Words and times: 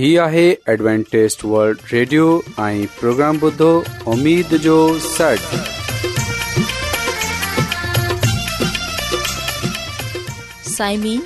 هي 0.00 0.10
آهي 0.24 0.42
ॲಡ್وانٽيست 0.80 1.42
world 1.52 1.80
radio 1.92 2.26
۽ 2.66 2.84
programme 2.98 3.38
بدو 3.40 3.66
اميد 4.12 4.52
جو 4.66 4.76
سٽ 5.06 5.42
سائمين 10.76 11.20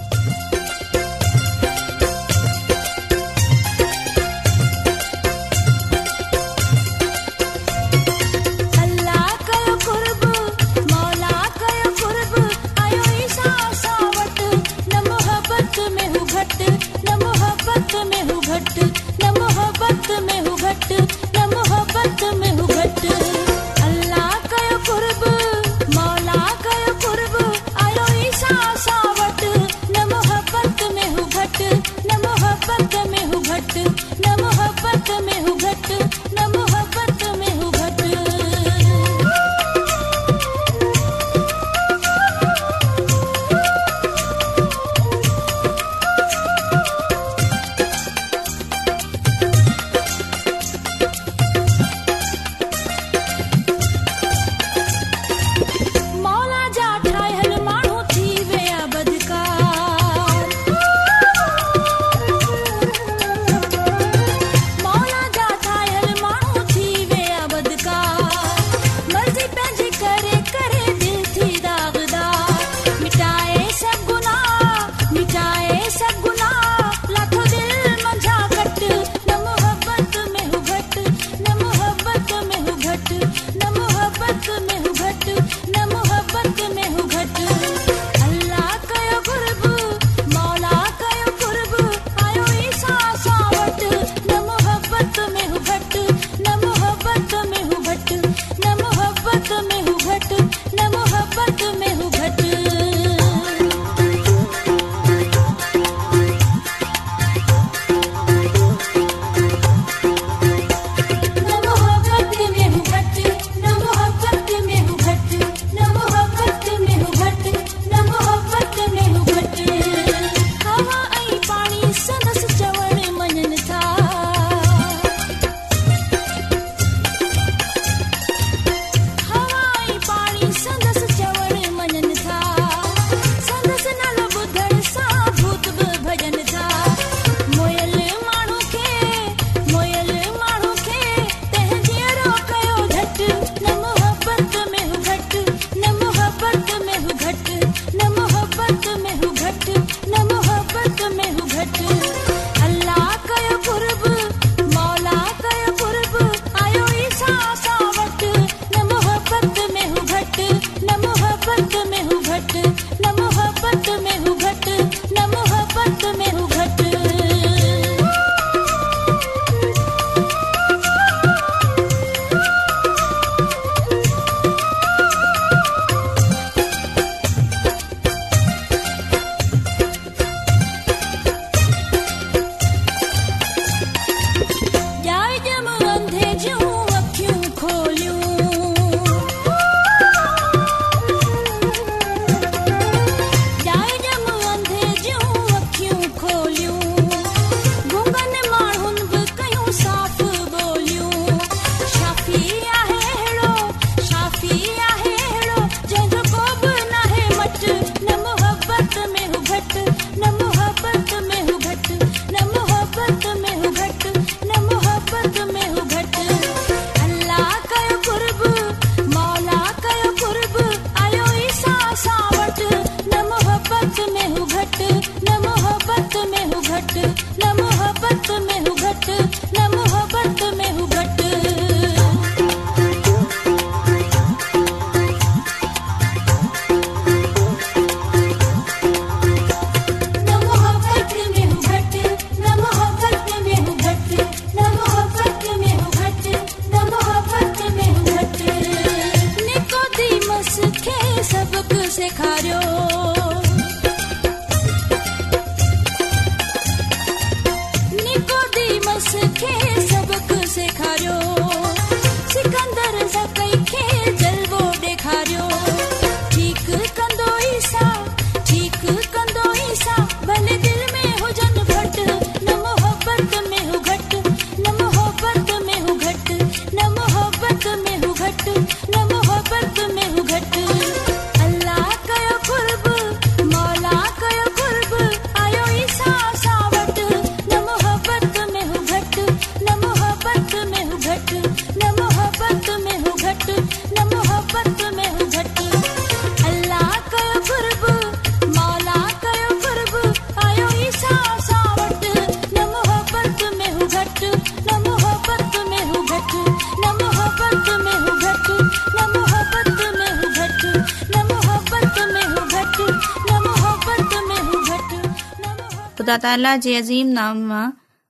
ताला 316.07 316.55
जे 316.63 316.75
अज़ीम 316.75 317.07
नाम 317.17 317.37
मां 317.49 317.65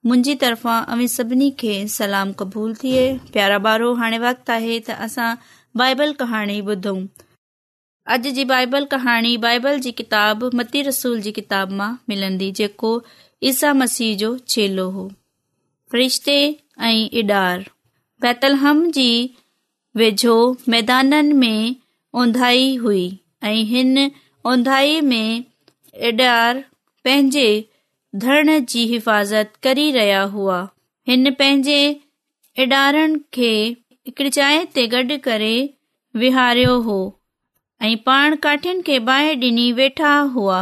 मुंहिंजी 0.06 0.34
तरफ़ां 0.44 1.06
सभिनी 1.16 1.50
खे 1.64 1.74
सलाम 1.96 2.32
क़बूल 2.42 2.74
थिए 2.84 3.02
प्यारा 3.34 3.58
ॿारो 3.72 3.94
हाणे 4.04 4.20
वक़्तु 4.26 4.52
आहे 4.54 4.78
त 4.86 4.98
असां 5.08 5.30
बाइबल 5.82 6.14
कहाणी 6.22 6.60
ॿुधऊं 6.70 7.02
अॼु 8.16 8.32
जी 8.38 8.44
बाइबल 8.54 8.86
कहाणी 8.94 9.36
बाइबल 9.48 9.80
जी 9.88 9.92
किताब 10.02 10.46
मती 10.62 10.82
रसूल 10.90 11.20
जी 11.28 11.32
किताब 11.40 11.72
मां 11.82 11.90
मिलंदी 12.14 12.52
जेको 12.62 12.92
ईसा 13.52 13.74
मसीह 13.82 14.16
जो 14.24 14.32
छेलो 14.54 14.90
हो 14.98 15.08
फरिश्ते 15.92 16.38
ऐं 16.90 17.08
इडार 17.24 17.70
बैतलहम 18.26 18.82
जी 19.00 19.10
वेझो 20.02 20.34
मैदाननि 20.76 21.38
में 21.44 21.76
ओंधाई 22.24 22.70
हुई 22.86 23.04
ऐं 23.52 23.58
हिन 23.76 23.98
ऊंधाईअ 24.54 25.02
में 25.12 25.44
इडार 26.12 26.64
पंहिंजे 27.06 27.48
धरण 28.20 28.50
जी 28.70 28.80
हिफ़ाज़त 28.88 29.52
करी 29.64 29.92
रहिया 29.92 30.22
हुआ 30.36 30.68
हिन 31.08 31.32
पंहिंजे 31.34 31.82
इडार 32.64 32.96
चए 33.36 34.64
ते 34.76 34.86
गॾ 34.94 35.04
करे 35.24 35.52
विहारियो 36.24 36.78
हो 36.88 36.98
ऐं 37.84 37.96
पाण 38.06 38.36
काठिन 38.44 38.82
खे 38.88 38.98
बाहि 39.10 39.36
डि॒नी 39.44 39.72
वेठा 39.78 40.18
हुआ 40.34 40.58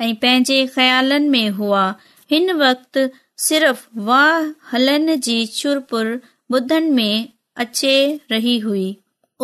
ऐं 0.00 0.14
पंहिंजे 0.22 0.66
ख़्यालनि 0.74 1.28
में 1.28 1.48
हुआ 1.60 1.84
हिन 2.30 2.52
वक़्त 2.64 2.98
सिर्फ़ 3.46 3.86
वाह 4.10 4.50
हलनि 4.72 5.16
जी 5.28 5.44
चुर 5.58 6.20
ॿुधनि 6.52 6.90
में 6.94 7.28
अचे 7.64 7.94
रही 8.30 8.58
हुई 8.58 8.96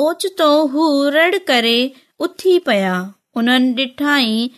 ओचितो 0.07 0.51
हू 0.73 0.89
रड़ 1.13 1.37
करे 1.51 1.79
उथी 2.27 2.59
पया 2.67 2.97
उन 3.37 3.73
डि॒ठाई 3.75 4.51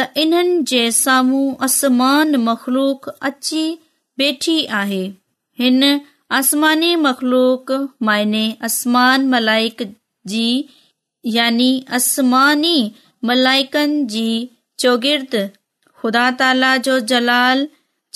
त 0.00 0.14
इन्हनि 0.22 0.62
जे 0.70 0.80
साम्हूं 0.96 1.46
आसमान 1.66 2.36
मख़लूक़ी 2.48 3.62
बैठी 4.18 4.54
आहे 4.80 5.00
हिन 5.62 5.80
आसमानी 6.38 6.90
मख़्लूक 7.06 7.72
आसमान 8.68 9.26
मलाइकी 9.32 10.48
यानी 11.36 11.70
आसमानी 11.98 12.76
मलाइकनि 13.30 14.04
जी 14.14 14.28
चौगीर्द 14.84 15.34
ख़ुदा 16.02 16.30
ताला 16.42 16.70
जो 16.88 16.98
जलाल 17.14 17.66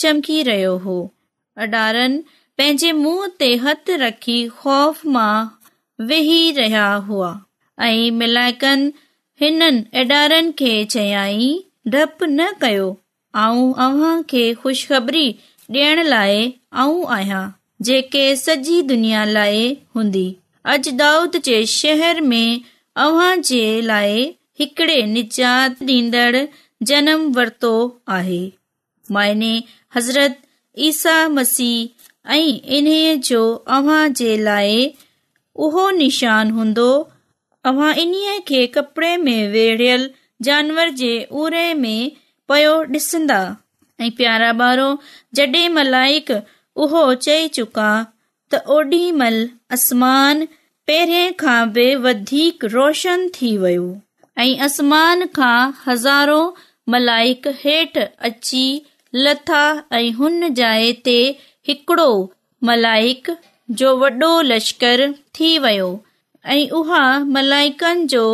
चमकी 0.04 0.38
रहियो 0.50 0.76
हो 0.86 0.96
अडारनि 1.66 2.22
पंहिंजे 2.60 2.92
मुंहं 3.02 3.34
ते 3.42 3.50
हथ 3.66 3.90
रखी 4.04 4.38
ख़ौफ़ 4.60 5.02
मां 5.16 5.34
वेही 6.12 6.40
रहिया 6.62 6.86
हुआ 7.10 7.32
ऐं 7.90 8.10
मलाइकनि 8.22 8.92
हिननि 9.44 9.84
अडारनि 10.04 10.56
खे 10.62 10.72
चयाई 10.96 11.52
डप 11.90 12.18
न 12.22 12.40
कयो 12.60 12.88
ऐं 13.36 13.72
अव्हां 13.86 14.20
खे 14.32 14.42
ॾियण 14.66 16.02
लाइ 16.06 16.36
आऊं 16.82 17.04
आहियां 17.14 17.40
जेके 17.86 18.24
सॼी 18.36 18.80
दुनिया 18.90 19.24
लाइ 19.30 19.64
हूंदी 19.96 20.24
अॼु 20.72 20.92
दाऊद 21.00 21.36
जे 21.44 21.56
शहर 21.76 22.20
में 22.32 22.60
अव्हां 23.06 23.32
जे 23.50 23.62
लाइ 23.90 24.22
हिकड़े 24.60 25.02
निजात 25.14 25.82
ॾींदड़ 25.88 26.44
जनम 26.90 27.26
वरितो 27.38 27.74
आहे 28.18 28.40
माइने 29.18 29.52
हज़रत 29.96 30.36
ईसा 30.90 31.16
मसीह 31.38 32.32
ऐं 32.34 32.78
इन्हीअ 32.78 33.14
जो 33.30 33.42
अव्हां 33.78 34.02
जे 34.22 34.36
लाइ 34.48 34.88
उहो 35.66 35.90
निशान 36.02 36.50
हूंदो 36.60 36.90
अव्हां 37.72 37.94
इन्हीअ 38.06 38.38
खे 38.50 38.66
कपड़े 38.80 39.16
में 39.28 39.48
वेड़ियलु 39.58 40.08
जानवर 40.46 40.88
जे 41.00 41.10
उर 41.40 41.52
में 41.82 42.00
पयो 42.48 42.72
ॾिसंदा 42.94 43.40
ऐं 44.04 44.10
प्यारा 44.20 44.50
ॿारो 44.68 44.86
मलाइक 45.78 46.30
उहो 46.84 47.02
चई 47.26 47.46
चुका 47.58 47.90
त 48.52 48.62
ओॾी 48.76 49.00
महिल 49.20 49.36
आसमान 49.76 50.42
पहिरें 50.90 51.36
खां 51.42 51.60
बि 51.76 51.84
वधीक 52.06 52.64
रोशन 52.74 53.28
थी 53.36 53.50
वियो 53.64 53.86
ऐं 54.44 54.50
आसमान 54.68 55.26
खां 55.38 55.58
हज़ारो 55.86 56.40
मलाइक 56.94 57.46
हेठि 57.62 58.06
अची 58.30 58.64
लथा 59.26 59.62
ऐं 60.00 60.08
हुन 60.20 60.48
जाइ 60.62 60.92
ते 61.10 61.16
हिकड़ो 61.70 62.08
मलाइक 62.70 63.30
जो 63.82 63.94
वॾो 64.02 64.32
लश्कर 64.50 65.06
थी 65.38 65.52
वियो 65.66 65.90
ऐं 66.56 66.60
उहा 66.80 67.04
मलाइकनि 67.38 68.06
जो 68.16 68.26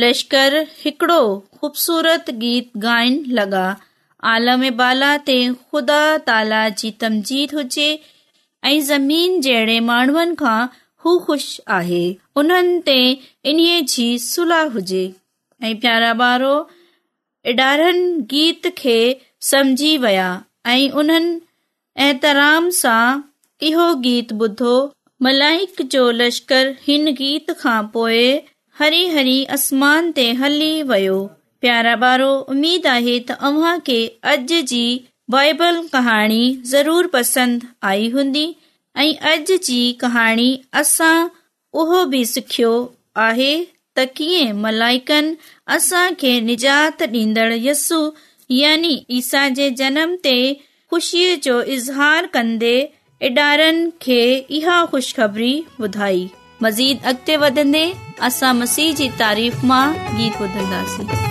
लश्कर 0.00 0.54
हिकड़ो 0.84 1.22
ख़ूबसूरत 1.56 2.30
गीत 2.44 2.70
गायन 2.84 3.24
लॻाद 3.38 5.24
हुजे 7.54 7.90
ऐं 8.70 9.80
माण्हुनि 9.88 10.34
खां 10.42 10.58
ख़ुशि 11.06 11.62
आहे 11.78 12.02
उन्हनि 12.42 12.78
ते 12.86 12.96
इन्हीअ 13.52 13.82
जी 13.96 14.06
सुलह 14.28 14.62
हुजे 14.76 15.02
ऐडारनि 17.50 18.22
गीत 18.32 18.66
खे 18.78 18.96
समझी 19.50 19.96
विया 20.06 20.30
ऐ 20.74 20.80
उन्हनि 21.02 21.40
ऐतराम 22.08 22.70
सां 22.80 23.04
इहो 23.70 23.94
गीत 24.08 24.32
ॿुधो 24.40 24.74
मलाइक 25.24 25.82
जो 25.96 26.10
लश्कर 26.22 26.74
हिन 26.88 27.12
गीत 27.22 27.50
खां 27.64 27.80
पोए 27.96 28.22
हरी 28.78 29.06
हरी 29.14 29.44
आसमान 29.54 30.10
ते 30.18 30.22
हली 30.42 30.68
वियो 30.90 31.16
प्यारा 31.60 31.94
ॿारो 32.06 32.28
उमेद 32.52 32.86
आहे 32.92 33.16
त 33.20 33.34
अव्हां 33.48 33.72
खे 33.88 33.96
अॼु 34.32 34.60
जी 34.70 34.84
बाइबल 35.34 35.80
कहाणी 35.96 36.38
ज़रूर 36.70 37.06
पसंदि 37.18 37.60
आई 37.90 38.08
हूंदी 38.16 38.44
ऐं 38.96 39.10
अॼु 39.32 39.58
जी 39.68 39.78
कहाणी 40.04 40.46
असां 40.82 41.12
उहो 41.82 42.00
बि 42.16 42.24
सिखियो 42.32 42.72
आहे 43.28 43.50
त 44.00 44.06
कीअं 44.20 44.58
मलाइकनि 44.64 45.36
असां 45.78 46.06
खे 46.22 46.32
निजात 46.48 47.06
ॾींदड़ 47.20 47.48
यसु 47.68 48.00
यानी 48.64 48.96
ईसा 49.22 49.46
जे 49.60 49.70
जनम 49.82 50.16
ते 50.28 50.36
ख़ुशीअ 50.52 51.40
जो 51.48 51.60
इज़हार 51.78 52.26
कंदे 52.38 52.74
इडारनि 53.30 53.88
खे 54.08 54.22
इहा 54.60 54.84
ख़ुशिखबरी 54.94 55.56
ॿुधाई 55.80 56.30
मज़ीद 56.62 57.04
अॻिते 57.10 57.36
वधंदे 57.42 57.82
असां 58.28 58.54
मसीह 58.62 58.94
जी 59.00 59.08
तारीफ़ 59.24 59.64
मां 59.72 59.84
गीत 60.18 60.40
ॿुधंदासीं 60.42 61.30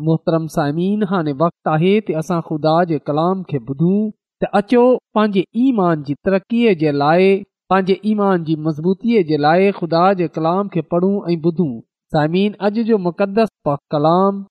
मोहतरम 0.00 0.46
साईमिन 0.54 1.02
हाणे 1.08 1.32
वक़्तु 1.40 1.70
आहे 1.70 1.92
त 2.08 2.14
असां 2.20 2.40
ख़ुदा 2.48 2.76
जे 2.90 2.98
कलाम 3.06 3.42
खे 3.48 3.58
ॿुधूं 3.70 4.00
त 4.42 4.48
अचो 4.60 4.84
पंहिंजे 5.14 5.42
ईमान 5.64 6.02
जी 6.06 6.14
तरक़ीअ 6.26 6.72
जे 6.82 6.92
लाइ 6.98 7.28
पंहिंजे 7.72 7.96
ईमान 8.12 8.44
जी 8.46 8.54
मज़बूतीअ 8.68 9.22
जे 9.32 9.36
लाइ 9.46 9.70
ख़ुदा 9.80 10.04
जे 10.20 10.28
कलाम 10.36 10.68
खे 10.76 10.80
पढ़ूं 10.94 11.12
ऐं 11.32 11.36
ॿुधूं 11.48 11.72
अॼु 12.20 12.84
जो 12.92 12.98
मुक़दस 13.08 13.48
कलाम 13.94 14.42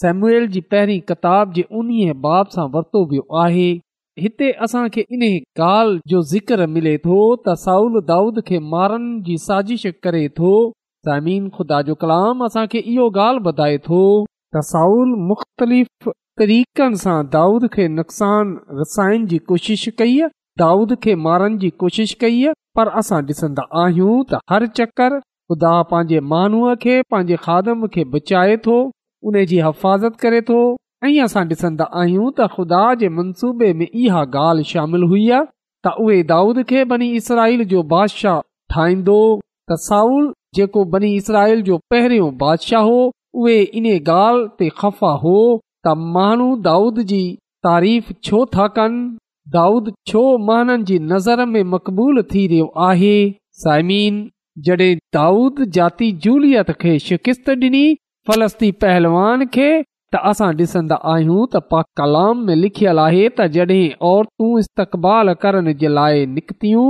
सेमुएल 0.00 0.46
जी 0.56 0.60
पहिरीं 0.72 1.00
किताब 1.12 1.52
जे 1.58 1.62
उन्हीअ 1.82 2.14
बाब 2.26 2.50
सां 2.56 2.66
वरितो 2.74 3.02
वियो 3.12 3.26
आहे 3.44 3.68
हिते 4.24 4.50
असांखे 4.66 5.04
इन 5.16 5.22
ॻाल्हि 5.32 6.00
जो 6.12 6.20
ज़िक्र 6.34 6.66
मिले 6.76 6.96
थो 7.06 7.18
त 7.48 7.54
साउल 7.66 8.00
दाऊद 8.10 8.40
खे 8.50 8.58
मारण 8.74 9.06
जी 9.30 9.38
साज़िश 9.46 9.86
करे 10.06 10.24
थो 10.40 10.52
साइमिन 11.08 11.48
ख़ुदा 11.58 11.80
जो 11.90 11.94
कलाम 12.04 12.44
असांखे 12.46 12.82
इहो 12.94 13.08
ॻाल्हि 13.26 13.46
ॿुधाए 13.52 13.78
थो 13.90 14.02
साउल 14.66 15.10
मुख़्तलिफ़ 15.28 16.08
तरीक़नि 16.40 16.96
सां 16.98 17.16
दाऊद 17.32 17.66
खे 17.72 17.86
नुक़सान 17.94 18.54
रसाइनि 18.80 19.26
जी 19.32 19.38
कोशिश 19.50 19.88
कई 19.98 20.20
आहे 20.20 20.30
दाऊद 20.62 20.94
खे 21.02 21.14
मारण 21.24 21.56
जी 21.64 21.70
कोशिश 21.82 22.14
कई 22.20 22.44
आहे 22.44 22.52
पर 22.78 22.88
असां 23.00 23.20
ॾिसंदा 23.30 23.64
आहियूं 23.80 24.14
त 24.30 24.40
हर 24.52 24.66
चकर 24.78 25.18
खुदा 25.52 25.72
पंहिंजे 25.90 26.20
माण्हूअ 26.30 26.74
खे 26.84 26.96
पंहिंजे 27.14 27.36
खादम 27.48 27.86
खे 27.96 28.04
बचाए 28.14 28.56
थो 28.68 28.78
उने 29.30 29.44
जी 29.52 29.60
हिफ़ाज़त 29.66 30.16
करे 30.24 30.40
थो 30.52 30.60
ऐं 31.04 31.12
असां 31.26 31.44
ॾिसंदा 31.52 31.90
आहियूं 32.04 32.30
त 32.38 32.48
ख़ुदा 32.54 32.82
जे 33.04 33.08
मनसूबे 33.18 33.72
में 33.82 33.86
इहा 33.88 34.24
ॻाल्हि 34.36 34.64
शामिल 34.72 35.06
हुई 35.12 35.28
आहे 35.40 35.50
त 35.88 35.94
उहे 36.06 36.22
दाऊद 36.32 36.62
खे 36.72 36.84
बनी 36.94 37.10
इसराईल 37.22 37.64
जो 37.74 37.82
बादशाह 37.94 38.40
ठाहींदो 38.76 39.20
त 39.72 39.82
साउल 39.90 40.28
जेको 40.60 40.84
बनी 40.96 41.14
इसराइल 41.22 41.62
जो 41.70 41.78
पहिरियों 41.92 42.34
बादशाह 42.46 42.90
हो 42.94 42.98
उहे 43.36 43.98
ख़फ़ा 44.04 45.10
हो 45.24 45.38
त 45.86 45.94
माण्हू 46.14 46.54
दाऊद 46.62 47.00
जी 47.10 47.20
तारीफ़ 47.66 48.12
छो 48.28 48.44
था 48.56 48.66
कनि 48.78 49.04
दाऊद 49.56 49.92
छो 50.08 50.22
महन 50.46 50.84
जी 50.88 50.98
नज़र 51.12 51.44
में 51.52 51.62
मक़बूल 51.74 52.22
थी 52.34 52.46
रहियो 52.46 52.72
आहे 52.86 53.14
साइमीन 53.64 54.28
दाऊद 55.16 55.64
जाती 55.78 56.10
जूलियत 56.26 56.70
खे 56.80 56.98
शिकिस्त 57.08 57.50
डि॒नी 57.60 57.84
फलस्ती 58.30 58.70
पहलवान 58.84 59.44
खे 59.56 59.68
त 60.14 60.20
असां 60.32 60.50
डि॒संदा 60.58 60.96
आहियूं 61.12 61.46
त 61.52 61.62
पाक 61.74 61.86
कलाम 62.00 62.42
में 62.50 62.54
लिखियल 62.62 62.98
आहे 63.06 63.22
त 63.30 63.46
जॾहिं 63.56 63.84
औरतूं 64.10 64.50
इस्तक़बाल 64.64 65.32
करण 65.46 65.72
जे 65.82 65.92
लाइ 66.00 66.24
निकितियूं 66.38 66.88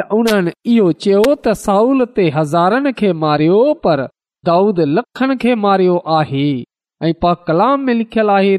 त 0.00 0.08
उन्हनि 0.18 0.56
इहो 0.76 0.90
चयो 1.06 1.22
त 1.28 1.52
साउल 1.64 2.04
ते 2.18 2.28
हज़ारनि 2.38 2.92
खे 3.02 3.12
मारियो 3.26 3.60
पर 3.86 4.06
दाऊद 4.46 4.80
लखन 4.96 5.34
खे 5.42 5.54
मारियो 5.64 5.96
आहे 6.18 6.46
ऐं 7.08 7.12
पा 7.22 7.32
कलाम 7.48 7.80
में 7.86 7.92
लिखियल 8.00 8.30
आहे 8.36 8.58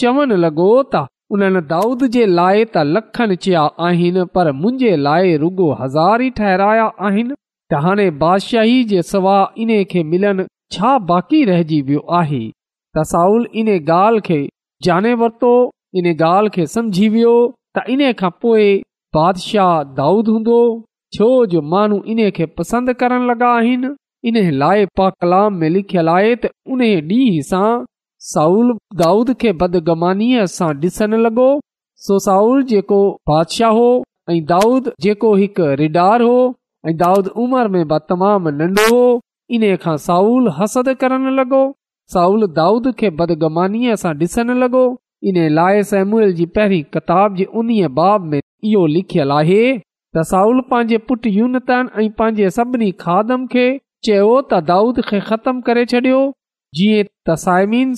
चवणु 0.00 0.36
लॻो 0.44 0.66
त 0.94 1.06
उन्हनि 1.34 1.60
दाऊद 1.70 2.02
जे 2.16 2.24
लाइ 2.38 2.64
त 2.74 2.82
लखन 2.96 3.34
चया 3.44 3.62
आहिनि 3.86 4.24
पर 4.34 4.50
मुंहिंजे 4.64 4.90
लाइ 5.04 5.36
रुगो 5.44 5.68
हज़ार 5.80 6.22
ई 6.22 6.30
ठहराया 6.40 6.84
आहिनि 7.08 7.34
त 7.70 7.78
हाणे 7.86 8.06
बादशाही 8.24 8.82
जे 8.90 9.02
सवा 9.10 9.36
इन 9.64 9.72
खे 9.92 10.02
मिलनि 10.10 10.44
छा 10.76 10.90
बाक़ी 11.12 11.44
रहजी 11.52 11.80
वियो 11.90 12.04
आहे 12.20 12.42
इन 13.60 13.68
ॻाल्हि 13.78 14.20
खे 14.28 14.38
ॼाणे 14.88 15.14
वरितो 15.24 15.54
इन 16.00 16.12
ॻाल्हि 16.16 16.54
खे 16.58 16.66
सम्झी 16.76 17.08
वियो 17.16 17.32
त 17.76 17.82
इन 17.92 18.02
खां 18.18 18.28
पोइ 18.42 18.66
बादशाह 19.16 19.70
दाऊद 19.98 20.28
हूंदो 20.32 20.58
छो 21.16 21.28
जो 21.54 21.60
माण्हू 21.70 21.96
इन 22.12 22.20
खे 22.36 22.46
पसंदि 22.58 22.92
करणु 23.00 23.26
लॻा 23.30 23.48
आहिनि 23.62 23.88
इन 24.30 24.36
लाइ 24.62 24.84
पा 25.00 25.08
कलाम 25.22 25.62
लिखियलु 25.76 26.12
आहे 26.18 26.34
त 26.44 26.50
उन 26.76 26.84
ॾींहं 26.92 27.42
सां 27.50 27.70
साउल 28.32 28.70
दाऊद 29.02 29.32
खे 29.42 29.52
बदगुमानीअ 29.62 30.44
सां 30.54 30.70
ॾिसणु 30.86 31.20
लॻो 31.26 31.48
सो 32.06 32.18
साउल 32.30 32.62
जेको 32.74 33.00
बादशाह 33.30 33.76
हो 33.80 33.88
ऐं 34.34 34.38
दाऊद 34.54 34.92
जेको 35.06 35.34
हिकु 35.42 35.68
रिडार 35.82 36.26
हो 36.30 36.38
ऐं 36.92 36.96
दाऊद 37.04 37.28
उमर 37.46 37.68
में 37.74 37.82
तमामु 38.12 38.56
नंढो 38.60 38.86
हो 38.94 39.04
इन 39.56 39.68
खां 39.86 39.96
साउल 40.10 40.48
हसद 40.60 40.94
करण 41.04 41.28
लॻो 41.40 41.62
साउल 42.14 42.48
दाऊद 42.60 42.90
खे 43.02 43.10
बदगमानीअ 43.22 44.00
सां 44.04 44.14
ॾिसणु 44.26 44.62
लॻो 44.64 44.86
इन 45.30 45.36
लाइ 45.58 45.76
इहो 48.72 48.82
लिखियलु 48.90 49.34
आहे 49.34 49.62
चयो 54.06 54.32
त 54.48 54.50
दाऊद 54.70 54.96
खे 55.08 55.18
ख़तमु 55.28 55.62
करे 55.66 55.84
छॾियो 55.92 56.18
जीअं 56.76 57.88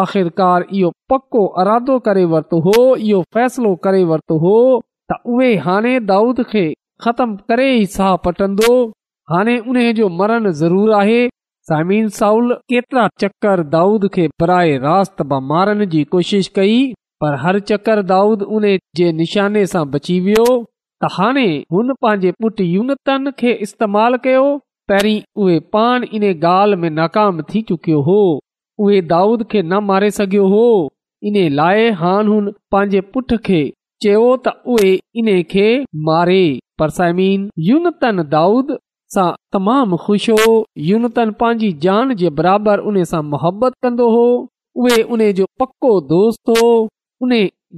आख़िरकार 0.00 0.60
इहो 0.80 0.88
पको 1.12 1.42
अरादो 1.64 1.94
करे 2.08 2.24
वरितो 2.32 2.56
हो 2.68 2.74
इहो 2.96 3.18
फ़ैसलो 3.36 3.70
करे 3.86 4.02
वरितो 4.12 4.34
हो 4.46 4.56
त 5.12 5.14
उहे 5.34 5.50
हाणे 5.66 5.92
दाऊद 6.12 6.38
खे 6.52 6.66
ख़तम 7.06 7.28
करे 7.52 7.68
ई 7.76 7.84
साह 7.96 8.12
पटंदो 8.28 8.72
हाणे 9.34 9.54
उन 9.72 9.76
जो 10.00 10.06
मरण 10.22 10.42
ज़रूर 10.62 10.88
आहे 11.00 11.20
चकर 11.72 13.62
दाऊद 13.74 14.08
खे 14.14 14.26
कोशिश 16.14 16.48
कई 16.58 16.78
पर 17.22 17.34
हर 17.44 17.58
चकर 17.70 18.02
दाऊदाने 18.12 19.66
सां 19.72 19.84
बची 19.96 20.18
वियो 20.28 20.46
त 21.02 21.08
हाणे 21.16 21.46
हुन 21.74 21.92
पंहिंजे 22.04 22.32
पुठ 22.44 22.60
यूनत 22.66 23.14
कयो 23.42 24.44
पहिरीं 24.90 25.18
उहे 25.44 25.58
पान 25.74 26.04
इन 26.18 26.22
ॻाल्हि 26.34 26.76
में 26.84 26.90
नाकाम 26.98 27.40
थी 27.50 27.60
चुकियो 27.70 28.00
हो 28.10 28.20
उहे 28.84 29.00
दाऊद 29.14 29.42
खे 29.50 29.62
न 29.62 29.80
मारे 29.90 30.10
सघियो 30.18 30.46
हो 30.54 30.64
इन 31.30 31.36
लाइ 31.60 31.90
हाणे 32.02 32.28
हुन 32.34 32.50
पंहिंजे 32.74 33.00
पुट 33.14 33.34
खे 33.48 33.60
चयो 34.04 34.24
त 34.46 34.54
उहे 34.74 34.92
इन 35.22 35.30
खे 35.52 35.66
मारे 36.08 36.40
पर 36.82 36.90
साइमीन 36.98 37.46
तन 38.04 38.22
दाऊद 38.36 38.76
सां 39.14 39.28
तमामु 39.54 39.96
ख़ुशि 40.04 40.32
हो 40.38 40.52
यूनतन 40.86 41.30
पंहिंजी 41.42 41.68
जान 41.84 42.14
जे 42.22 42.30
बराबरि 42.40 42.82
उन 42.90 42.96
सां 43.12 43.20
मुहबत 43.34 43.74
कंदो 43.86 44.08
हो 44.14 44.24
उहे 44.82 45.02
उन 45.16 45.22
जो 45.38 45.44
पको 45.60 45.92
दोस्त 46.10 46.50
हो 46.58 46.66
उन 47.26 47.32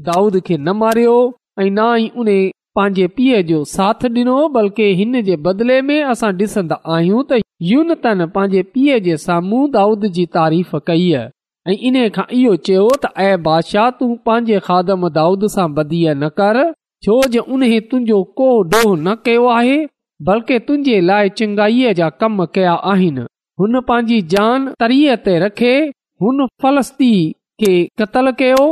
दाऊद 0.08 0.38
खे 0.46 0.56
न 0.56 0.74
मारियो 0.80 1.14
ऐं 1.60 1.70
ना 1.76 1.84
ई 2.04 2.08
उन 2.22 2.30
पंहिंजे 2.78 3.06
पीउ 3.18 3.42
जो 3.50 3.62
साथ 3.74 4.04
ॾिनो 4.16 4.36
बल्कि 4.56 4.88
हिन 5.02 5.20
जे 5.28 5.36
बदिले 5.46 5.80
में 5.90 5.98
असां 6.14 6.32
ॾिसंदा 6.40 6.80
आहियूं 6.96 7.22
त 7.30 7.40
यूनतन 7.70 8.26
पंहिंजे 8.36 8.62
पीउ 8.74 8.98
जे 9.06 9.16
साम्हूं 9.26 9.62
दाऊद 9.78 10.06
जी 10.18 10.26
तारीफ़ 10.38 10.74
कई 10.92 11.06
ऐं 11.22 11.78
इन 11.90 12.00
खां 12.18 12.26
इहो 12.40 12.56
चयो 12.68 12.84
त 13.04 13.12
ऐ 13.28 13.36
बादशाह 13.46 13.88
तूं 14.02 14.10
पंहिंजे 14.30 14.60
खाध 14.68 14.92
दाऊद 15.22 15.48
सां 15.56 15.68
ॿधीअ 15.84 16.18
न 16.18 16.34
कर 16.44 16.62
छो 17.06 17.20
जो 17.36 17.46
उन 17.52 17.68
तुंहिंजो 17.90 18.22
को 18.42 18.50
डोह 18.74 18.90
न 18.96 19.18
कयो 19.30 19.48
आहे 19.60 19.80
बल्कि 20.28 20.56
तुंहिंजे 20.68 20.96
लाइ 21.10 21.26
चङाईअ 21.40 21.90
जा 21.98 22.08
कम 22.22 22.34
कया 22.56 22.72
आहिनि 22.94 23.22
हुन 23.62 23.72
पंहिंजी 23.88 24.18
तरीअ 24.84 25.12
ते 25.28 25.34
रखे 25.44 25.70
हुन 26.22 26.36
कयो 28.42 28.64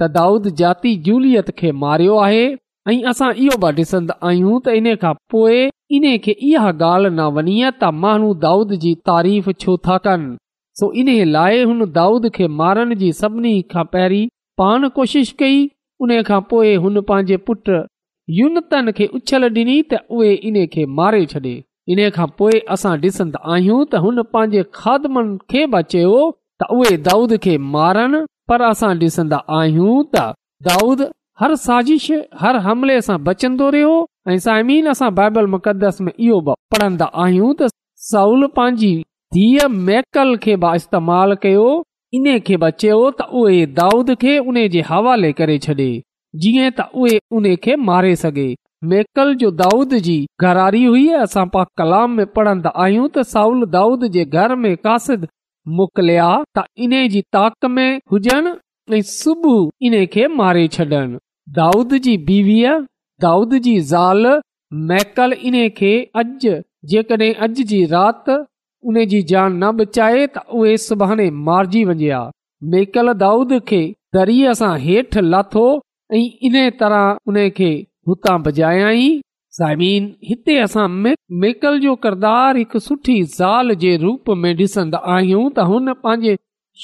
दाऊद 0.18 0.44
जाती 0.60 0.92
जूलियत 1.08 1.48
खे 1.58 1.68
मारियो 1.84 2.14
आहे 2.26 2.44
ऐं 2.92 2.96
असां 3.14 3.30
इहो 3.46 3.56
बि 3.66 3.70
डि॒सन्दन्दा 3.78 4.14
आहियूं 4.28 4.56
त 4.60 4.66
इन 4.80 4.86
खां 5.04 5.12
पोइ 5.34 5.54
इन 5.96 6.04
खे 6.24 6.32
इहा 6.48 6.70
ॻाल्हि 6.84 7.10
न 7.18 7.26
वञी 7.36 7.54
त 7.80 7.88
माण्हू 8.04 8.28
दाऊद 8.44 8.72
जी 8.84 8.92
तारीफ़ 9.08 9.50
छो 9.64 9.76
था 9.86 9.96
कनि 10.04 10.36
सो 10.78 10.90
इन 11.02 11.08
लाइ 11.34 11.62
हुन 11.70 11.84
दाऊद 11.98 12.28
खे 12.36 12.46
मारण 12.60 12.94
जी 13.02 13.10
सभिनी 13.18 13.52
खां 13.74 13.84
पहिरीं 13.92 14.26
पाण 14.62 14.88
कोशिश 14.96 15.30
कई 15.42 15.60
उन 16.06 16.12
खां 16.30 16.40
पोए 16.52 16.74
हुन 16.86 17.00
पंहिंजे 17.10 17.36
पुट 17.50 17.70
यूनतन 18.38 18.90
खे 19.00 19.06
उछल 19.18 19.48
डि॒नी 19.58 19.76
त 19.92 20.00
उहे 20.18 20.32
इन 20.50 20.58
खे 20.74 20.86
मारे 21.00 21.22
छॾे 21.34 21.54
इन 21.96 22.02
खां 22.18 22.26
पोए 22.40 22.58
असां 22.76 22.94
ॾिसंदा 23.10 23.42
आहियूं 23.56 23.78
त 23.84 24.00
हुन 24.06 24.22
पंहिंजे 24.38 24.64
खादमनि 24.80 25.36
खे 25.54 25.64
बचो 25.76 26.16
त 26.62 26.68
उहे 26.78 26.96
दाऊद 27.10 27.36
खे 27.46 27.54
मारनि 27.76 28.22
पर 28.52 28.66
असां 28.70 28.90
ॾिसंदा 29.04 29.40
आहियूं 29.60 29.94
त 30.16 30.24
दाऊद 30.70 31.06
हर 31.44 31.54
साज़िश 31.66 32.10
हर 32.44 32.60
हमले 32.68 32.98
सां 33.10 33.20
बचंदो 33.30 33.70
रहियो 33.76 33.96
ऐं 34.28 34.36
साइमीन 34.40 34.86
असां 34.88 35.10
बाइबल 35.14 35.46
मुक़दस 35.54 35.98
में 36.00 36.12
इहो 36.18 36.38
पढ़ंदा 36.74 37.04
आहियूं 37.22 37.48
त 37.60 37.66
सउल 38.04 38.46
पंहिंजी 38.58 38.92
धीअ 39.38 39.66
मेकल 39.88 40.36
खे 40.44 40.54
बि 40.62 40.70
इस्तेमाल 40.80 41.34
कयो 41.42 41.64
इन 42.18 42.28
खे 42.46 42.56
बच 42.62 42.84
त 43.18 43.26
उहे 43.40 43.58
दाऊद 43.80 44.14
खे 44.22 44.38
उन 44.52 44.58
जे 44.76 44.82
हवाले 44.92 45.32
करे 45.40 45.56
छॾे 45.66 45.74
जीअं 46.44 46.70
त 46.78 46.86
उहे 47.02 47.18
उन 47.40 47.50
खे 47.66 47.76
मारे 47.90 48.14
सॻे 48.22 48.46
मैकल 48.92 49.34
जो 49.42 49.50
दाऊद 49.58 49.92
जी 50.08 50.16
घरारी 50.46 50.84
हुई 50.84 51.04
असां 51.26 51.44
पा 51.58 51.64
कलाम 51.82 52.16
में 52.20 52.26
पढ़ंदा 52.38 52.72
आहियूं 52.86 53.06
त 53.18 53.26
सउल 53.34 53.66
दाऊद 53.76 54.08
जे 54.16 54.24
घर 54.44 54.56
में 54.64 54.70
कासिद 54.88 55.28
मोकिलिया 55.82 56.30
त 56.58 56.64
इन 56.88 56.96
जी 57.16 57.22
ताक 57.38 57.70
में 57.76 57.88
हुजनि 58.14 58.56
ऐं 58.98 59.04
सुबुह 59.12 59.86
इन 59.90 60.00
खे 60.18 60.26
मारे 60.42 60.66
छॾनि 60.80 61.04
दाऊद 61.60 61.96
जी 62.08 62.18
बीवीअ 62.32 62.74
दाऊद 63.22 63.54
जी 63.64 63.78
ज़ाल 63.92 64.26
मैकल 64.90 65.32
इन 65.48 65.56
खे 65.76 65.92
अॼु 66.22 66.54
जेकॾहिं 66.92 67.34
अॼु 67.46 67.64
जी 67.72 67.84
राति 67.92 68.38
उन 68.92 69.04
जी 69.12 69.20
जान 69.32 69.52
न 69.62 69.70
बचाए 69.80 70.26
त 70.36 70.42
उहे 70.60 70.76
सुभाणे 70.84 71.30
मारिजी 71.48 71.84
वञे 71.90 72.10
आ 72.10 72.22
मैकल 72.72 73.12
दाऊद 73.24 73.52
खे 73.68 73.80
दरीअ 74.18 74.52
सां 74.62 74.72
हेठि 74.86 75.20
लाथो 75.34 75.62
ऐं 76.18 76.24
इन 76.48 76.56
तरह 76.80 77.30
उन 77.32 77.38
खे 77.60 77.70
हुतां 78.08 78.36
भॼायई 78.48 79.06
समीन 79.60 80.10
हिते 80.30 80.58
असां 80.64 80.88
मे 81.42 81.52
जो 81.86 81.94
किरदारु 82.06 82.58
हिकु 82.58 82.78
सुठी 82.88 83.16
ज़ाल 83.36 83.74
जे 83.84 83.96
रूप 84.06 84.30
में 84.44 84.54
डि॒संदा 84.56 85.02
आहियूं 85.16 85.46
त 85.58 85.68
हुन 85.72 85.92
पंहिंजे 86.06 86.36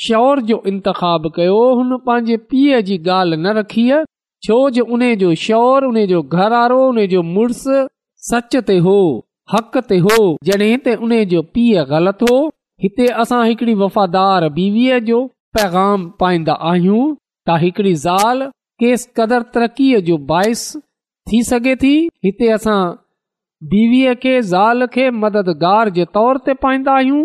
शौर 0.06 0.40
जो 0.52 0.62
इंतिख 0.74 1.00
कयो 1.40 1.60
हुन 1.80 1.96
पंहिंजे 2.10 2.36
पीउ 2.52 2.80
जी 2.90 2.98
ॻाल्हि 3.18 3.40
न 3.46 3.56
रखी 3.60 3.88
छो 4.44 4.59
जो 4.74 4.85
उन 4.96 5.03
जो 5.22 5.35
शोर 5.44 5.85
उने 5.85 6.07
जो 6.07 6.22
घर 6.22 6.50
वारो 6.53 6.85
उन 6.88 7.07
जो 7.14 7.22
मुड़ुस 7.31 7.64
सच 8.31 8.57
ते 8.68 8.76
हो 8.87 8.94
हक़ 9.55 9.79
ते 9.90 9.98
हो 10.07 10.16
जॾहिं 10.48 10.76
त 10.85 10.96
उन 11.07 11.12
जो 11.33 11.42
पीउ 11.57 11.83
ग़लति 11.90 12.26
हो 12.31 12.38
हिते 12.85 13.07
असां 13.22 13.40
हिकिड़ी 13.48 13.74
वफ़ादार 13.83 14.48
बीवीअ 14.59 14.98
जो 15.09 15.18
पैगाम 15.59 16.09
पाईंदा 16.24 16.55
आहियूं 16.72 17.03
त 17.48 17.74
زال 17.76 17.92
ज़ाल 18.07 18.44
केस 18.83 19.07
कदर 19.16 19.42
तरक़ीअ 19.55 20.00
जो 20.11 20.16
बाहिस 20.31 20.62
थी 21.31 21.42
सघे 21.50 21.74
थी 21.85 21.92
हिते 22.24 22.48
असां 22.59 22.79
बीवीअ 23.72 24.14
खे 24.24 24.35
ज़ाल 24.53 24.87
खे 24.94 25.11
मददगार 25.24 25.90
जे 25.98 26.05
तौर 26.18 26.38
ते 26.46 26.55
पाईंदा 26.64 26.94
आहियूं 27.03 27.22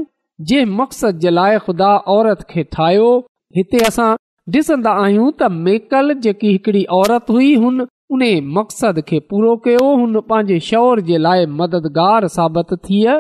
जे 0.51 0.63
मक़सद 0.79 1.19
जे 1.23 1.29
लाइ 1.37 1.57
ख़ुदा 1.67 1.95
औरत 2.17 2.45
खे 2.49 2.63
ठाहियो 2.77 3.07
हिते 3.59 3.83
असां 3.91 4.09
ॾिसंदा 4.53 4.91
आहियूं 5.03 5.27
त 5.41 5.47
मेकल 5.67 6.13
जेकी 6.23 6.49
हिकड़ी 6.55 6.83
औरत 6.95 7.29
हुई 7.35 7.47
हुन 7.61 7.81
उन 8.15 8.23
मक़सद 8.57 8.99
खे 9.07 9.19
पूरो 9.29 9.53
कयो 9.67 9.85
हुन 10.01 10.19
पंहिंजे 10.31 10.59
शौर 10.65 10.99
जे 11.07 11.17
लाइ 11.27 11.45
मददगार 11.61 12.27
साबित 12.33 12.73
थिए 12.89 13.15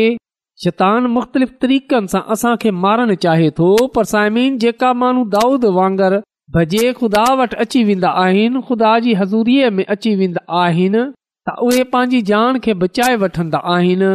शैतान 0.63 1.05
मुख 1.13 1.25
तरीक़नि 1.37 2.07
सां 2.11 2.19
असांखे 2.35 2.71
मारणु 2.83 3.15
चाहे 3.23 3.49
थो 3.57 3.69
पर 3.95 4.03
साइमिन 4.11 4.57
जेका 4.63 4.91
माण्हू 4.99 5.23
दाऊद 5.35 5.65
वांगर 5.77 6.13
भॼे 6.57 6.83
खुदा 6.99 7.23
वटि 7.39 7.55
अची 7.63 7.83
वेंदा 7.87 8.09
आहिनि 8.23 8.61
खुदा 8.67 8.91
जी 9.07 9.13
हज़ूरीअ 9.21 9.71
में 9.79 9.83
अची 9.95 10.13
वेंदा 10.21 10.43
आहिनि 10.61 11.01
त 11.49 11.55
उहे 11.69 11.83
पंहिंजी 11.95 12.73
बचाए 12.83 13.15
वठंदा 13.23 13.59
आहिनि 13.75 14.11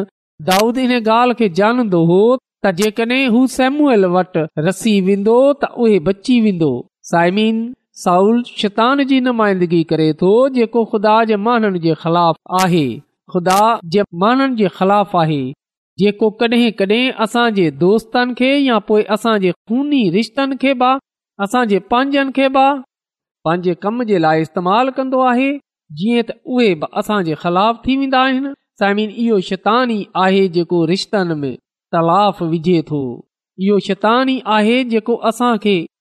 दाऊद 0.50 0.78
इन 0.84 0.92
ॻाल्हि 1.00 1.36
खे 1.42 1.48
जानंदो 1.60 2.02
हो 2.12 2.20
त 2.64 2.72
जेकड॒ 2.80 3.18
हू 3.36 3.46
सेमूल 3.58 4.04
वटि 4.16 4.46
रसी 4.68 4.94
वेंदो 5.10 5.36
त 5.64 5.72
उहे 5.82 5.98
बची 6.10 6.40
वेंदो 6.48 6.72
साइमिन 7.12 7.60
साउल 8.06 8.42
शैतान 8.62 9.04
जी 9.14 9.20
नुमाइंदगी 9.30 9.82
करे 9.94 10.10
थो 10.24 10.32
जेको 10.58 10.84
ख़ुदा 10.94 11.16
जे 11.32 11.40
माननि 11.48 11.84
जे 11.86 11.96
ख़िलाफ़ 12.04 12.60
आहे 12.64 12.84
ख़ुदा 13.34 13.60
जे 13.96 14.08
माननि 14.24 14.62
जे 14.64 14.72
ख़िलाफ़ 14.78 15.16
आहे 15.24 15.40
जेको 16.00 16.28
कॾहिं 16.40 16.70
कॾहिं 16.80 17.10
असांजे 17.24 17.68
दोस्तनि 17.84 18.32
खे 18.38 18.50
या 18.66 18.76
पोइ 18.88 19.02
असांजे 19.14 19.50
ख़ूनी 19.68 20.02
रिश्तनि 20.16 20.56
खे 20.62 20.72
बि 20.82 20.92
असांजे 21.46 21.78
पंहिंजनि 21.92 22.30
खे 22.36 22.46
बि 22.56 22.62
पंहिंजे 23.46 23.74
कम 23.84 24.02
जे 24.10 24.18
लाइ 24.26 24.40
इस्तेमालु 24.46 24.92
कंदो 24.98 25.20
आहे 25.32 25.50
जीअं 26.00 26.22
त 26.30 26.36
उहे 26.54 26.68
बि 26.82 26.86
असांजे 27.02 27.34
ख़िलाफ़ 27.42 27.82
थी 27.84 27.96
वेंदा 28.02 28.20
आहिनि 28.28 28.52
साई 28.80 28.92
मीन 29.00 29.10
इहो 29.24 29.38
शैतानी 29.48 29.98
आहे 30.24 30.46
जेको 30.56 30.78
रिश्तनि 30.92 31.34
में 31.42 31.52
तलाफ़ 31.94 32.42
विझे 32.54 32.78
थो 32.90 33.00
इहो 33.66 33.78
शैतानी 33.88 34.40
आहे 34.56 34.82
जेको 34.96 35.16
असां 35.32 35.52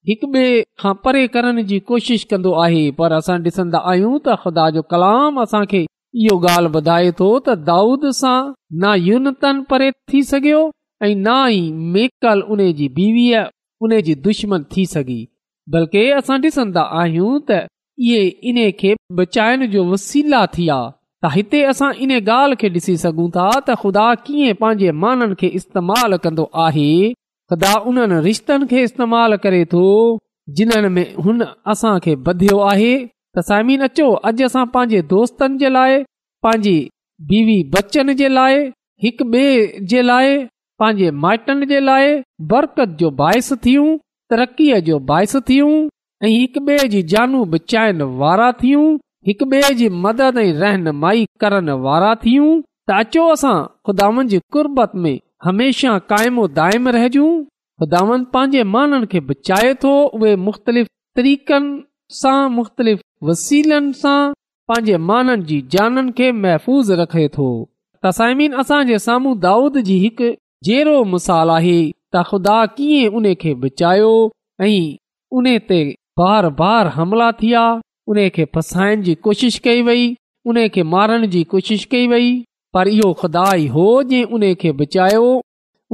हिक 0.08 0.22
ॿिए 0.32 0.52
खां 0.82 0.92
परे 1.06 1.22
करण 1.34 1.58
जी 1.70 1.78
कोशिश 1.90 2.24
कंदो 2.30 2.52
आहे 2.66 2.84
पर 3.00 3.12
असां 3.20 3.36
ॾिसंदा 3.48 3.80
आहियूं 3.92 4.14
त 4.28 4.36
ख़ुदा 4.44 4.70
जो 4.76 4.82
कलाम 4.94 5.40
असांखे 5.44 5.82
इहो 6.16 6.38
ॻाल्हि 6.48 6.72
वधाए 6.76 7.12
थो 7.20 7.28
त 7.40 7.54
दाऊद 7.70 8.06
सां 8.20 8.38
न 8.84 8.94
यूनतन 9.08 9.62
परे 9.72 9.90
थी 10.12 10.22
सघियो 10.32 10.62
ऐं 11.02 11.16
न 11.18 12.70
ई 12.78 14.16
दुश्मन 14.30 14.64
थी 14.76 14.86
सघी 14.94 15.20
बल्कि 15.74 16.10
असां 16.22 16.38
ॾिसंदा 16.46 16.82
आहियूं 17.02 17.38
त 17.50 17.60
इहे 18.08 18.24
इन 18.50 18.58
खे 18.80 18.94
बचाइण 19.20 19.66
जो 19.72 19.84
वसीला 19.92 20.46
थी 20.56 20.62
विया 20.62 20.80
त 21.24 21.32
हिते 21.36 21.62
असां 21.74 21.92
इन 22.06 22.12
ॻाल्हि 22.18 22.58
खे 22.62 22.70
ॾिसी 22.80 22.98
सघूं 23.06 23.30
था 23.36 23.48
त 23.68 23.72
ख़ुदा 23.84 24.08
कीअं 24.26 24.54
पंहिंजे 24.62 24.92
माननि 25.04 25.36
खे 25.40 25.48
इस्तेमालु 25.62 26.18
कंदो 26.24 26.50
आहे 26.66 26.90
ख़ुदा 27.52 27.74
उन्हनि 27.92 28.20
रिश्तनि 28.30 28.66
खे 28.72 28.84
इस्तेमालु 28.90 29.38
करे 29.44 29.64
थो 29.74 29.84
जिन 30.58 30.70
में 30.98 31.06
हुन 31.24 31.38
असांखे 31.72 32.14
ॿधियो 32.32 32.58
आहे 32.74 32.94
तसाइमीन 33.40 33.82
अचो 33.88 34.08
अॼु 34.30 34.46
असां 34.50 34.64
पंहिंजे 34.76 35.00
दोस्तनि 35.12 35.58
जे 35.64 35.70
लाइ 35.76 35.92
पंहिंजी 36.46 36.78
बीवी 37.30 37.58
बचन 37.76 38.14
जे 38.22 38.30
लाइ 38.38 38.56
हिकु 39.04 39.26
ॿिए 39.34 39.52
जे 39.92 40.02
लाइ 40.10 40.30
पंहिंजे 40.84 41.08
माइटनि 41.26 41.66
जे 41.74 41.80
लाइ 41.90 42.08
बरकत 42.54 42.90
जो 43.04 43.10
बाहिसु 43.22 43.56
थियूं 43.66 43.88
तरक़ीअ 44.34 44.80
जो 44.90 45.00
बाहि 45.12 45.42
थियूं 45.52 45.72
ऐं 46.28 46.32
हिक 46.38 46.58
ॿिए 46.68 46.88
जी 46.96 47.02
जानू 47.14 47.40
बचाइण 47.56 48.02
वारा 48.24 48.50
थियूं 48.64 48.86
हिकु 49.28 49.46
ॿिए 49.54 49.72
जी 49.82 49.88
मदद 50.08 50.38
ऐं 50.44 50.48
रहनुमाई 50.64 51.26
करण 51.46 51.70
वारा 51.88 52.14
थियूं 52.26 52.52
त 52.88 53.02
अचो 53.04 53.26
असां 53.38 53.58
खुदानि 53.88 54.28
जी 54.34 54.40
कुर्बत 54.56 54.96
में 55.06 55.14
हमेशह 55.48 55.98
क़ाइमो 56.12 56.46
दायम 56.60 56.92
रहिजूं 56.98 57.30
ख़ुदावनि 57.82 58.30
पंहिंजे 58.36 58.64
माननि 58.76 59.10
खे 59.16 59.20
बचाए 59.32 59.72
थो 59.84 59.92
उहे 60.16 60.36
मुख़्तलिफ़ 60.48 60.88
तरीक़नि 61.18 61.68
सां 62.18 62.50
मुख़्तलिफ़ 62.50 63.02
वसीलनि 63.26 63.94
सां 63.98 64.20
पंहिंजे 64.70 64.98
माननि 65.10 65.44
जी 65.50 65.60
जाननि 65.74 66.12
खे 66.20 66.32
महफ़ूज़ 66.44 66.92
रखे 67.02 67.28
थो 67.36 67.48
तसाइमीन 68.06 68.54
असांजे 68.64 68.98
साम्हूं 69.06 69.38
दाऊद 69.46 69.78
जी 69.90 69.98
हिकु 70.06 70.30
जहिड़ो 70.68 70.98
मिसाल 71.12 71.50
आहे 71.58 71.78
त 72.14 72.24
ख़ुदा 72.30 72.58
कीअं 72.78 73.14
उन 73.20 73.34
खे 73.44 73.54
बचायो 73.66 74.10
ऐं 74.62 74.96
उन 75.38 75.58
ते 75.72 75.82
बार 76.22 76.50
बार 76.64 76.88
हमला 76.98 77.32
थिया 77.42 77.68
विया 77.74 78.14
उन 78.26 78.30
खे 78.38 78.46
फसाइण 78.56 79.02
जी 79.10 79.14
कोशिश 79.28 79.60
कई 79.68 79.82
वई 79.92 80.08
उन 80.52 80.68
खे 80.78 80.84
मारण 80.96 81.28
जी 81.36 81.44
कोशिश 81.54 81.86
कई 81.94 82.08
वई 82.16 82.32
पर 82.74 82.88
इहो 82.96 83.14
खुदा 83.22 83.46
ई 83.56 83.68
हो 83.78 83.88
जंहिं 84.12 84.24
उन 84.38 84.54
खे 84.64 84.72
बचायो 84.82 85.30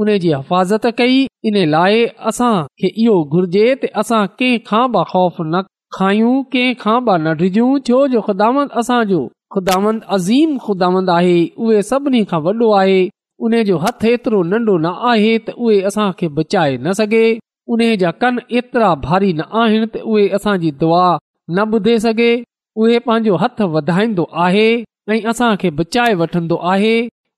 उने 0.02 0.18
जी 0.24 0.32
हिफ़ाज़त 0.32 0.86
कई 0.98 1.22
इन 1.50 1.56
लाइ 1.76 2.04
असां 2.30 2.52
खे 2.80 2.92
इहो 3.06 3.22
घुर्जे 3.36 3.66
त 3.84 3.92
असां 4.04 4.26
कंहिं 4.40 4.58
खां 4.70 4.86
ख़ौफ़ 5.12 5.40
न 5.46 5.62
खायूं 5.94 6.36
कंहिं 6.52 6.74
खां 6.82 6.98
बि 7.06 7.16
न 7.24 7.34
डिजूं 7.40 7.70
छो 7.88 7.98
जो 8.14 8.20
ख़ुदा 8.28 8.48
असांजो 8.80 9.20
ख़ुदांद 9.54 10.00
अज़ीम 10.16 10.56
खुदांद 10.64 11.10
आहे 11.18 11.36
उहे 11.62 11.82
सभिनी 11.90 12.22
खां 12.30 12.40
वॾो 12.46 12.70
आहे 12.80 12.98
उन 13.46 13.52
जो 13.68 13.76
हथु 13.84 14.06
एतिरो 14.12 14.42
नंढो 14.50 14.76
न 14.84 14.92
आहे 15.10 15.32
त 15.46 15.54
उहे 15.62 15.80
असांखे 15.90 16.28
बचाए 16.38 16.76
न 16.84 16.92
सघे 17.00 17.24
उन 17.74 17.82
जा 18.02 18.10
कन 18.24 18.38
एतिरा 18.60 18.90
भारी 19.06 19.32
न 19.40 19.46
आहिनि 19.62 19.86
त 19.96 20.02
उहे 20.10 20.28
असांजी 20.40 20.70
दुआ 20.82 21.06
न 21.56 21.66
ॿुधे 21.76 21.98
सघे 22.06 22.30
उहे 22.82 22.98
पंहिंजो 23.06 23.36
हथु 23.42 23.66
वधाईंदो 23.74 24.24
आहे 24.44 24.68
ऐं 25.12 25.20
असांखे 25.30 25.70
बचाए 25.80 26.14
वठंदो 26.22 26.56
आहे 26.72 26.94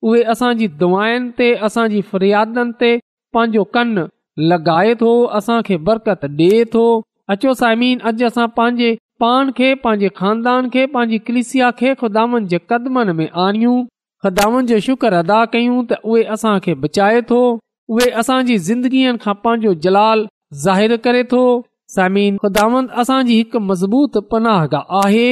उहे 0.09 0.23
असांजी 0.35 0.67
दुआनि 0.81 1.29
ते 1.39 1.49
असांजी 1.69 2.01
फरियादनि 2.13 2.71
ते 2.81 2.91
पंहिंजो 3.35 3.65
कन 3.75 3.95
लॻाए 4.49 4.95
थो 5.01 5.11
असांखे 5.39 5.77
बरकत 5.89 6.25
ॾिए 6.39 6.65
थो 6.75 6.85
अचो 7.33 7.53
साइम 7.61 7.81
अॼु 8.11 8.27
असां 8.27 8.47
पंहिंजे 8.59 8.87
पान 9.23 9.51
खे 9.57 9.67
पंहिंजे 9.85 10.09
खानदान 10.21 10.69
खे 10.75 10.85
पंहिंजी 10.93 11.19
कलिसिया 11.27 11.71
खे 11.81 11.91
खुदान 12.03 12.47
जे 12.53 12.61
कदमनि 12.71 13.27
आणियूं 13.47 14.79
शुक्र 14.87 15.13
अदा 15.25 15.41
कयूं 15.57 15.83
त 15.91 15.99
उहे 16.13 16.23
असां 16.37 16.53
खे 16.67 16.75
बचाए 16.85 17.21
थो 17.33 17.41
उहे 17.97 18.09
असांजी 18.23 18.57
ज़िंदगीअ 18.69 19.13
खां 19.27 19.35
पंहिंजो 19.45 19.75
जलाल 19.89 20.25
ज़ाहिर 20.65 20.97
करे 21.09 21.23
थो 21.35 21.43
साइमिन 21.99 22.37
खुदान 22.47 22.89
असांजी 23.05 23.37
हिकु 23.43 23.63
मज़बूत 23.69 24.19
पनाह 24.33 24.67
गाह 24.75 24.99
आहे 25.05 25.29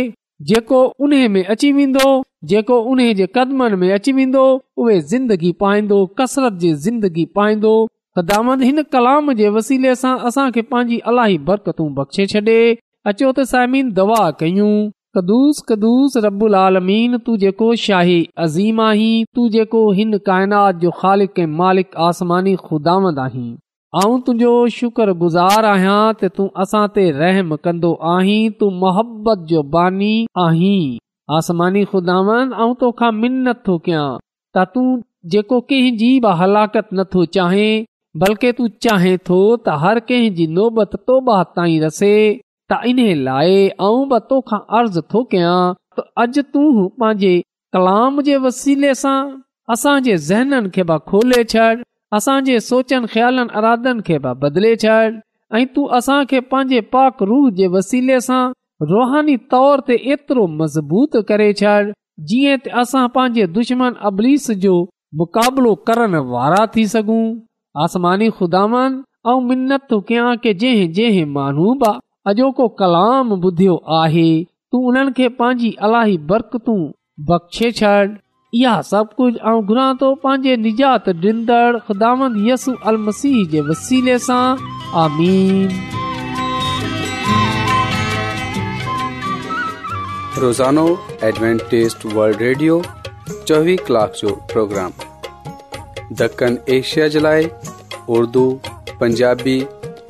जेको 0.53 0.85
उन 1.09 1.17
में 1.37 1.43
अची 1.45 1.73
वेंदो 1.81 2.07
जेको 2.53 2.81
उन 2.93 3.05
जे 3.23 3.27
कदमनि 3.39 3.77
में 3.85 3.91
अची 3.99 4.13
वेंदो 4.21 4.47
उहे 4.81 5.01
जिंदगी 5.15 5.53
पाईंदो 5.65 6.05
कसरत 6.23 6.63
जी 6.65 6.73
ज़िंदगी 6.87 7.25
पाईंदो 7.41 7.75
कदामंद 8.19 8.63
हिन 8.63 8.83
कलाम 8.95 9.33
जे 9.39 9.49
वसीले 9.55 9.95
सां 10.03 10.13
असांखे 10.29 10.61
पंहिंजी 10.69 10.99
अलाई 11.11 11.37
बरकतू 11.49 11.87
बख़्शे 11.97 12.25
छॾे 12.33 12.61
अचो 13.11 13.31
दवा 13.97 14.21
कयूं 14.41 14.77
कदुस 15.17 15.59
कदुस 15.69 16.17
रबु 16.25 16.47
शाही 17.83 18.19
अज़ीम 18.45 18.81
आहीं 18.87 19.25
तू 19.37 19.47
जेको 19.57 19.83
हिन 19.99 20.17
काइनात 20.29 20.75
जो 20.85 20.91
ख़ालिक 21.01 21.41
मालिक 21.61 21.97
आसमानी 22.07 22.55
तुंहिंजो 22.67 24.53
शुक्र 24.77 25.15
गुज़ार 25.23 25.69
आहियां 25.75 26.01
त 26.21 26.31
तूं 26.39 26.47
असां 26.65 26.83
ते 26.97 27.05
रहम 27.21 27.53
कंदो 27.69 27.91
आहीं 28.15 28.41
तू 28.63 28.71
मोहबत 28.85 29.43
जो 29.53 29.63
बानी 29.77 30.11
आहीं 30.47 30.81
आसमानी 31.41 31.85
खुदांद 31.93 32.57
तोखा 32.85 33.11
मिनत 33.21 33.61
थो 33.69 33.77
कयां 33.89 34.05
त 34.57 34.67
तूं 34.75 34.87
जेको 35.37 35.61
कंहिंजी 35.73 36.11
बि 36.27 36.35
हलाकत 36.43 36.93
नथो 37.01 37.25
चाहें 37.39 37.85
बल्कि 38.21 38.51
तू 38.59 38.67
चाहे 38.85 39.11
थो 39.29 39.39
त 39.67 39.73
हर 39.81 39.99
कंहिंजी 40.11 40.45
नोबत 40.59 40.93
तोबा 41.09 41.39
रसे 41.85 42.11
त 42.75 42.79
इन 42.91 42.99
लाइ 43.25 43.57
ऐं 43.81 44.61
अर्ज़ 44.79 45.01
थो 45.15 45.23
कयां 45.33 45.57
त 45.99 46.05
अॼु 46.23 46.43
तू 46.55 46.63
पंहिंजे 47.03 47.33
कलाम 47.77 48.21
जे 48.29 48.37
वसीले 48.45 48.95
सां 49.01 49.19
असांजे 49.75 50.17
खोले 51.11 51.43
छॾ 51.53 51.67
असांजे 52.21 52.59
सोचनि 52.69 53.11
ख्यालनि 53.17 53.55
अरादनि 53.61 54.05
खे 54.07 54.19
बदले 54.45 54.75
छॾ 54.85 54.99
ऐं 55.61 55.65
तूं 55.75 55.87
असांखे 55.99 56.41
पंहिंजे 56.55 56.81
पाक 56.97 57.23
रूह 57.33 57.49
जे 57.61 57.67
वसीले 57.77 58.21
सां 58.31 58.43
रुहानी 58.93 59.37
तौर 59.55 59.81
ते 59.89 59.97
एतिरो 60.15 60.47
मज़बूत 60.63 61.19
करे 61.33 61.51
छॾ 61.63 61.77
जीअं 62.33 63.07
पंहिंजे 63.19 63.47
दुश्मन 63.59 64.01
अबलीस 64.13 64.51
जो 64.67 64.79
मुकाबिलो 65.23 65.75
करण 65.91 66.15
वारा 66.37 66.63
थी 66.77 66.87
सघूं 66.95 67.25
आसमानी 67.85 68.29
ख़ुदान 68.37 68.85
ऐं 69.29 69.41
मिनत 69.47 69.83
थो 69.91 70.01
कयां 70.09 70.37
की 70.45 70.53
जंहिं 70.61 70.93
जंहिं 70.99 71.25
माण्हू 71.37 71.73
बि 71.83 71.89
अॼोको 72.31 72.67
कलाम 72.81 73.33
ॿुधियो 73.35 73.75
आहे 73.97 74.29
तूं 74.73 74.79
उन्हनि 74.91 75.13
खे 75.19 75.29
पंहिंजी 75.41 75.71
अलाही 75.89 76.17
बरकतू 76.31 76.77
बख़्शे 77.31 77.69
छॾ 77.81 77.91
इहा 78.61 78.73
सभु 78.91 79.17
कुझु 79.19 79.43
ऐं 79.51 79.55
घुरां 79.73 79.89
थो 80.03 80.09
पंहिंजे 80.23 80.55
निजात 80.67 81.09
ॾींदड़ 81.27 81.79
ख़ुदांद 81.89 82.39
यसु 82.49 82.75
अल 82.93 82.99
मसीह 83.09 83.37
जे 83.55 83.61
वसीले 83.69 84.17
सां 84.29 84.45
आमीन 85.03 85.69
रोज़ानो 90.47 90.87
एडवेंटेज 91.33 92.15
वर्ल्ड 92.17 92.43
रेडियो 92.47 92.81
चोवीह 93.33 95.16
ॾखण 96.23 96.57
एशिया 96.71 97.07
जे 97.13 97.21
लाइ 97.21 97.49
उर्दू 98.17 98.43
पंजाबी 99.01 99.61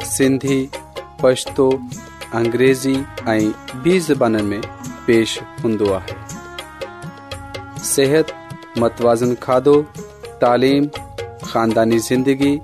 सिंधी 0.07 0.59
पछतो 1.23 1.69
अंग्रेज़ी 2.41 2.95
ऐं 3.29 3.53
ॿी 3.85 3.99
ज़ुबाननि 4.07 4.43
में 4.43 4.61
पेश 5.07 5.39
हूंदो 5.63 5.93
आहे 5.99 6.17
सिहत 7.93 8.33
मतवाज़न 8.79 9.35
खाधो 9.47 9.81
तालीम 10.43 10.87
ख़ानदानी 11.45 11.99
ज़िंदगी 12.09 12.55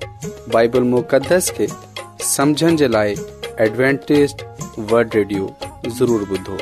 बाइबल 0.54 0.82
मुक़दस 0.92 1.50
खे 1.58 1.66
समुझण 2.34 2.76
जे 2.84 2.88
लाइ 2.88 3.16
एडवेंटेस 3.68 4.36
वड 4.92 5.14
रेडियो 5.14 5.54
ज़रूरु 5.98 6.26
ॿुधो 6.36 6.58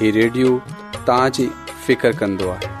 हीउ 0.00 0.12
रेडियो 0.20 0.58
तव्हां 1.06 1.48
फिकर 1.86 2.16
कन्दो 2.16 2.48
आहे 2.50 2.80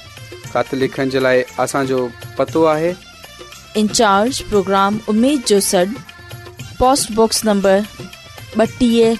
इन 3.77 3.87
प्रोग्राम 4.49 4.99
उमेद 5.09 5.43
जो 5.53 5.59
सॾ 5.71 5.83
पोस्टबॉक्स 6.79 7.43
नंबर 7.45 7.85
ॿटीह 8.59 9.17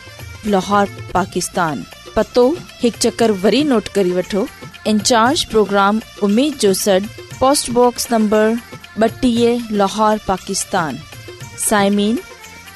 लाहौर 0.52 0.88
पाकिस्तान 1.14 1.84
पतो 2.16 2.44
हिकु 2.82 2.98
चकर 3.04 3.32
वरी 3.44 3.64
नोट 3.64 3.88
करे 3.98 4.10
वठो 4.18 4.48
इन्ज 4.92 5.44
प्रोग्राम 5.54 6.00
जो 6.64 6.74
सॾ 6.84 6.98
पोस्टबॉक्स 7.40 8.12
नंबर 8.12 8.58
ॿटीह 9.08 9.68
लाहोर 9.84 10.18
पाकिस्तान 10.28 10.98
साइमीन 11.68 12.20